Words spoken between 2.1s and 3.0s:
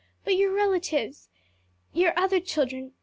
other children?